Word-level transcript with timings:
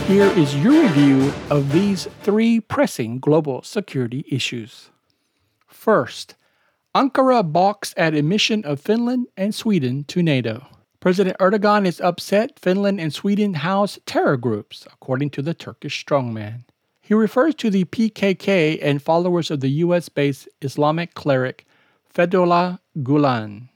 Here 0.06 0.30
is 0.38 0.54
your 0.54 0.82
review 0.82 1.32
of 1.50 1.72
these 1.72 2.06
three 2.22 2.60
pressing 2.60 3.18
global 3.18 3.62
security 3.62 4.24
issues. 4.28 4.90
First, 5.66 6.36
Ankara 6.94 7.42
balks 7.42 7.92
at 7.96 8.14
admission 8.14 8.64
of 8.64 8.78
Finland 8.78 9.26
and 9.36 9.52
Sweden 9.52 10.04
to 10.04 10.22
NATO. 10.22 10.64
President 11.00 11.36
Erdogan 11.40 11.84
is 11.84 12.00
upset 12.00 12.56
Finland 12.56 13.00
and 13.00 13.12
Sweden 13.12 13.54
house 13.54 13.98
terror 14.06 14.36
groups, 14.36 14.86
according 14.92 15.30
to 15.30 15.42
the 15.42 15.54
Turkish 15.54 16.04
strongman. 16.06 16.62
He 17.00 17.12
refers 17.12 17.56
to 17.56 17.68
the 17.68 17.84
PKK 17.84 18.78
and 18.80 19.02
followers 19.02 19.50
of 19.50 19.58
the 19.58 19.82
US 19.82 20.08
based 20.08 20.48
Islamic 20.62 21.14
cleric 21.14 21.66
Fethullah 22.14 22.78
Gulen. 22.98 23.70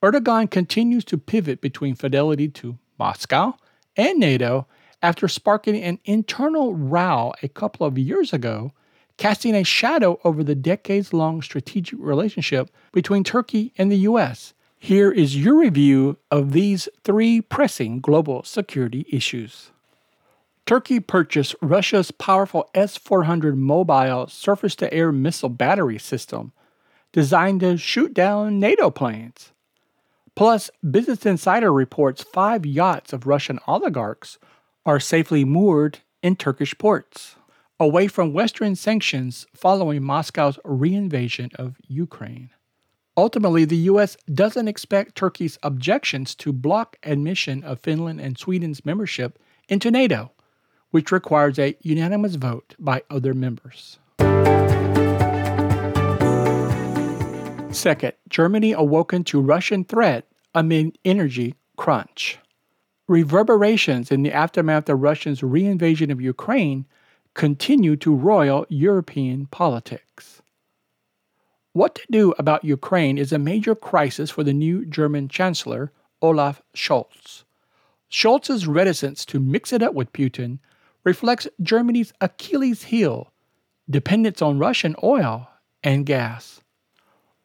Erdogan 0.00 0.48
continues 0.48 1.04
to 1.06 1.18
pivot 1.18 1.60
between 1.60 1.96
fidelity 1.96 2.46
to 2.50 2.78
Moscow 3.00 3.54
and 3.96 4.20
NATO 4.20 4.68
after 5.02 5.28
sparking 5.28 5.82
an 5.82 5.98
internal 6.04 6.74
row 6.74 7.32
a 7.42 7.48
couple 7.48 7.86
of 7.86 7.98
years 7.98 8.32
ago, 8.32 8.72
casting 9.16 9.54
a 9.54 9.64
shadow 9.64 10.18
over 10.24 10.42
the 10.42 10.54
decades 10.54 11.12
long 11.12 11.42
strategic 11.42 11.98
relationship 12.00 12.70
between 12.92 13.24
Turkey 13.24 13.72
and 13.76 13.90
the 13.90 13.98
US. 13.98 14.54
Here 14.78 15.10
is 15.10 15.36
your 15.36 15.58
review 15.58 16.16
of 16.30 16.52
these 16.52 16.88
three 17.04 17.40
pressing 17.42 18.00
global 18.00 18.42
security 18.44 19.04
issues. 19.10 19.72
Turkey 20.64 21.00
purchased 21.00 21.54
Russia's 21.60 22.10
powerful 22.10 22.70
S 22.74 22.96
400 22.96 23.56
mobile 23.56 24.26
surface 24.28 24.74
to 24.76 24.92
air 24.92 25.12
missile 25.12 25.48
battery 25.48 25.98
system 25.98 26.52
designed 27.12 27.60
to 27.60 27.76
shoot 27.76 28.14
down 28.14 28.60
NATO 28.60 28.88
planes. 28.88 29.52
Plus, 30.34 30.70
Business 30.88 31.26
Insider 31.26 31.72
reports 31.72 32.22
five 32.22 32.64
yachts 32.64 33.12
of 33.12 33.26
Russian 33.26 33.58
oligarchs 33.66 34.38
are 34.84 35.00
safely 35.00 35.44
moored 35.44 36.00
in 36.22 36.36
Turkish 36.36 36.76
ports, 36.78 37.36
away 37.78 38.06
from 38.06 38.32
Western 38.32 38.76
sanctions 38.76 39.46
following 39.54 40.02
Moscow's 40.02 40.58
reinvasion 40.64 41.54
of 41.54 41.76
Ukraine. 41.86 42.50
Ultimately, 43.16 43.64
the 43.64 43.76
U.S. 43.76 44.16
doesn't 44.32 44.68
expect 44.68 45.14
Turkey's 45.14 45.58
objections 45.62 46.34
to 46.36 46.52
block 46.52 46.96
admission 47.02 47.62
of 47.64 47.80
Finland 47.80 48.20
and 48.20 48.38
Sweden's 48.38 48.84
membership 48.84 49.38
into 49.68 49.90
NATO 49.90 50.32
which 50.90 51.12
requires 51.12 51.58
a 51.58 51.76
unanimous 51.80 52.34
vote 52.34 52.74
by 52.78 53.02
other 53.10 53.34
members. 53.34 53.98
Second, 57.72 58.12
Germany 58.28 58.72
awoken 58.72 59.24
to 59.24 59.40
Russian 59.40 59.84
threat 59.84 60.26
amid 60.54 60.98
energy 61.04 61.54
crunch. 61.76 62.38
Reverberations 63.10 64.12
in 64.12 64.22
the 64.22 64.32
aftermath 64.32 64.88
of 64.88 65.00
Russia's 65.00 65.40
reinvasion 65.40 66.12
of 66.12 66.20
Ukraine 66.20 66.86
continue 67.34 67.96
to 67.96 68.14
roil 68.14 68.66
European 68.68 69.46
politics. 69.46 70.42
What 71.72 71.96
to 71.96 72.02
do 72.08 72.32
about 72.38 72.62
Ukraine 72.62 73.18
is 73.18 73.32
a 73.32 73.38
major 73.38 73.74
crisis 73.74 74.30
for 74.30 74.44
the 74.44 74.52
new 74.52 74.86
German 74.86 75.26
Chancellor, 75.26 75.90
Olaf 76.22 76.62
Scholz. 76.72 77.42
Scholz's 78.08 78.68
reticence 78.68 79.24
to 79.24 79.40
mix 79.40 79.72
it 79.72 79.82
up 79.82 79.92
with 79.94 80.12
Putin 80.12 80.60
reflects 81.02 81.48
Germany's 81.60 82.12
Achilles 82.20 82.84
heel 82.84 83.32
dependence 83.90 84.40
on 84.40 84.60
Russian 84.60 84.94
oil 85.02 85.50
and 85.82 86.06
gas. 86.06 86.60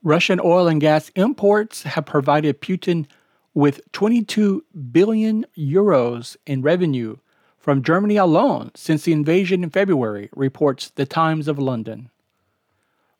Russian 0.03 0.39
oil 0.43 0.67
and 0.67 0.79
gas 0.79 1.09
imports 1.15 1.81
have 1.81 2.05
provided 2.05 2.61
Putin 2.61 3.07
with 3.55 3.81
22 3.93 4.63
billion 4.91 5.45
euros 5.57 6.37
in 6.45 6.61
revenue 6.61 7.17
from 7.57 7.81
Germany 7.81 8.17
alone 8.17 8.69
since 8.75 9.03
the 9.03 9.13
invasion 9.13 9.63
in 9.63 9.71
February, 9.71 10.29
reports 10.35 10.91
the 10.91 11.05
Times 11.05 11.47
of 11.47 11.57
London. 11.57 12.11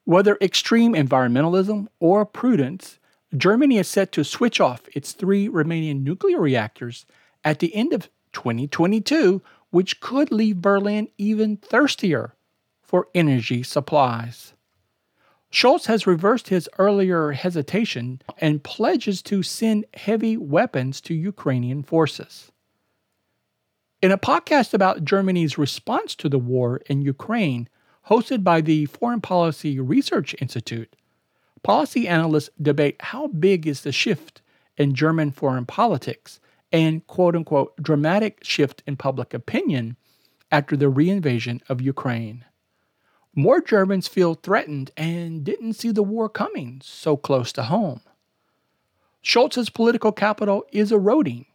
Whether 0.04 0.38
extreme 0.40 0.94
environmentalism 0.94 1.88
or 2.00 2.28
prudence, 2.28 3.00
Germany 3.36 3.80
is 3.80 3.88
set 3.88 4.12
to 4.12 4.24
switch 4.24 4.62
off 4.62 4.84
its 4.94 5.14
three 5.14 5.48
remaining 5.48 6.04
nuclear 6.04 6.40
reactors 6.40 7.08
at 7.44 7.58
the 7.58 7.74
end 7.74 7.92
of 7.92 8.10
2022 8.34 9.42
which 9.72 10.00
could 10.00 10.32
leave 10.32 10.62
Berlin 10.62 11.08
even 11.18 11.58
thirstier 11.58 12.36
for 12.82 13.08
energy 13.16 13.64
supplies. 13.64 14.54
Scholz 15.56 15.86
has 15.86 16.06
reversed 16.06 16.50
his 16.50 16.68
earlier 16.78 17.32
hesitation 17.32 18.22
and 18.40 18.62
pledges 18.62 19.22
to 19.22 19.42
send 19.42 19.86
heavy 19.94 20.36
weapons 20.36 21.00
to 21.00 21.14
Ukrainian 21.14 21.82
forces. 21.82 22.52
In 24.02 24.12
a 24.12 24.18
podcast 24.18 24.74
about 24.74 25.06
Germany's 25.06 25.58
response 25.58 26.14
to 26.16 26.28
the 26.28 26.38
war 26.38 26.82
in 26.88 27.02
Ukraine, 27.02 27.70
hosted 28.10 28.44
by 28.44 28.60
the 28.60 28.88
Foreign 28.88 29.22
Policy 29.22 29.80
Research 29.80 30.36
Institute, 30.42 30.94
policy 31.64 32.06
analysts 32.06 32.50
debate 32.62 32.98
how 33.00 33.28
big 33.28 33.66
is 33.66 33.84
the 33.84 33.94
shift 33.94 34.42
in 34.76 34.94
German 34.94 35.32
foreign 35.32 35.66
politics 35.66 36.42
and 36.74 37.08
quote 37.08 37.34
unquote 37.34 37.82
dramatic 37.82 38.44
shift 38.44 38.84
in 38.86 38.98
public 38.98 39.34
opinion 39.34 39.96
after 40.52 40.76
the 40.76 40.92
reinvasion 40.92 41.62
of 41.70 41.80
Ukraine. 41.80 42.44
More 43.38 43.60
Germans 43.60 44.08
feel 44.08 44.36
threatened 44.36 44.92
and 44.96 45.44
didn't 45.44 45.74
see 45.74 45.92
the 45.92 46.02
war 46.02 46.30
coming 46.30 46.80
so 46.82 47.18
close 47.18 47.52
to 47.54 47.64
home. 47.64 48.00
Scholz's 49.22 49.70
political 49.70 50.14
capital 50.14 50.64
is 50.72 50.90
eroding 50.90 51.46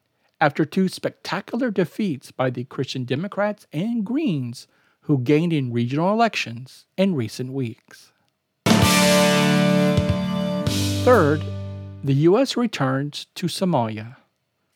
after 0.43 0.67
two 0.67 0.89
spectacular 0.89 1.71
defeats 1.71 2.33
by 2.33 2.51
the 2.51 2.65
Christian 2.65 3.05
Democrats 3.05 3.67
and 3.73 4.05
Greens 4.05 4.67
who 5.03 5.17
gained 5.19 5.55
in 5.55 5.73
regional 5.73 6.13
elections 6.13 6.85
in 6.99 7.15
recent 7.15 7.51
weeks. 7.51 8.13
Third, 11.05 11.43
the 12.05 12.13
U.S. 12.13 12.59
returns 12.59 13.27
to 13.37 13.47
Somalia. 13.47 14.17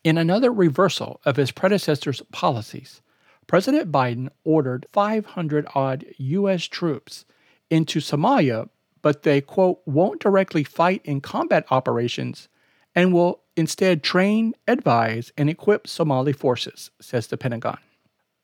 In 0.04 0.16
another 0.16 0.50
reversal 0.50 1.20
of 1.26 1.36
his 1.36 1.50
predecessor's 1.50 2.22
policies, 2.32 3.02
President 3.46 3.92
Biden 3.92 4.28
ordered 4.44 4.86
500 4.92 5.66
odd 5.74 6.04
U.S. 6.18 6.64
troops 6.64 7.24
into 7.70 8.00
Somalia, 8.00 8.68
but 9.02 9.22
they, 9.22 9.40
quote, 9.40 9.80
won't 9.86 10.20
directly 10.20 10.64
fight 10.64 11.02
in 11.04 11.20
combat 11.20 11.66
operations 11.70 12.48
and 12.94 13.12
will 13.12 13.42
instead 13.56 14.02
train, 14.02 14.54
advise, 14.66 15.32
and 15.36 15.50
equip 15.50 15.86
Somali 15.86 16.32
forces, 16.32 16.90
says 17.00 17.26
the 17.26 17.36
Pentagon. 17.36 17.78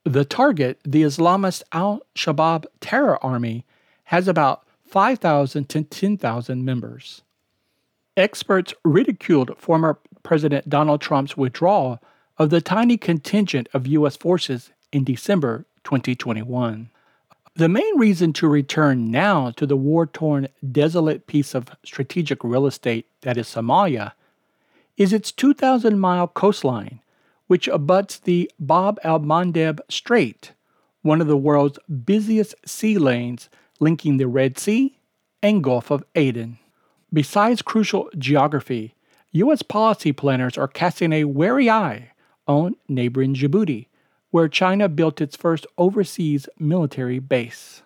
The 0.05 0.25
target, 0.25 0.81
the 0.85 1.03
Islamist 1.03 1.63
al 1.73 2.01
Shabaab 2.17 2.67
terror 2.81 3.23
army, 3.25 3.65
has 4.05 4.29
about 4.29 4.67
5,000 4.87 5.69
to 5.69 5.83
10,000 5.85 6.65
members. 6.65 7.23
Experts 8.17 8.75
ridiculed 8.85 9.57
former 9.57 9.99
President 10.23 10.69
Donald 10.69 11.01
Trump's 11.01 11.37
withdrawal 11.37 12.01
of 12.39 12.51
the 12.51 12.61
tiny 12.61 12.97
contingent 12.97 13.69
of 13.73 13.87
U.S. 13.87 14.17
forces 14.17 14.73
in 14.93 15.05
December 15.05 15.67
2021. 15.85 16.91
The 17.57 17.69
main 17.69 17.99
reason 17.99 18.33
to 18.35 18.49
return 18.49 19.11
now 19.11 19.51
to 19.53 19.67
the 19.67 19.77
war 19.77 20.07
torn, 20.07 20.49
desolate 20.71 21.27
piece 21.27 21.55
of 21.55 21.69
strategic 21.85 22.45
real 22.45 22.67
estate 22.67 23.07
that 23.23 23.37
is 23.37 23.49
Somalia 23.49 24.13
is 24.97 25.13
its 25.13 25.33
2,000 25.33 25.99
mile 25.99 26.29
coastline, 26.29 27.01
which 27.49 27.69
abuts 27.69 28.19
the 28.19 28.51
Bab 28.61 28.99
al 29.03 29.21
Mandeb 29.21 29.81
Strait, 29.89 30.53
one 31.03 31.21
of 31.21 31.27
the 31.27 31.37
world's 31.37 31.79
busiest 32.05 32.55
sea 32.67 32.99
lanes 32.99 33.49
linking 33.81 34.17
the 34.19 34.29
Red 34.29 34.59
Sea 34.59 34.99
and 35.43 35.65
Gulf 35.65 35.91
of 35.91 36.05
Aden. 36.15 36.59
Besides 37.13 37.63
crucial 37.63 38.09
geography, 38.17 38.95
U.S. 39.33 39.63
policy 39.63 40.13
planners 40.13 40.57
are 40.57 40.69
casting 40.69 41.13
a 41.13 41.25
wary 41.25 41.69
eye 41.69 42.13
on 42.47 42.77
neighboring 42.89 43.35
Djibouti, 43.35 43.87
where 44.31 44.49
China 44.49 44.89
built 44.89 45.21
its 45.21 45.37
first 45.37 45.67
overseas 45.77 46.49
military 46.59 47.19
base. 47.19 47.83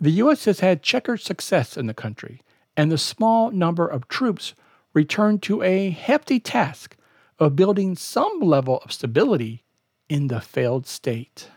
The 0.00 0.10
U.S. 0.12 0.44
has 0.44 0.60
had 0.60 0.82
checkered 0.82 1.20
success 1.20 1.76
in 1.76 1.86
the 1.86 1.94
country, 1.94 2.42
and 2.76 2.92
the 2.92 2.98
small 2.98 3.50
number 3.50 3.86
of 3.86 4.08
troops 4.08 4.54
returned 4.92 5.42
to 5.42 5.62
a 5.62 5.90
hefty 5.90 6.40
task 6.40 6.96
of 7.38 7.56
building 7.56 7.94
some 7.96 8.40
level 8.40 8.78
of 8.78 8.92
stability 8.92 9.64
in 10.08 10.28
the 10.28 10.40
failed 10.40 10.86
state. 10.86 11.48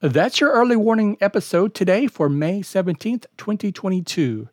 That's 0.00 0.38
your 0.38 0.52
early 0.52 0.76
warning 0.76 1.16
episode 1.20 1.74
today 1.74 2.06
for 2.06 2.28
May 2.28 2.60
17th, 2.60 3.24
2022. 3.38 4.48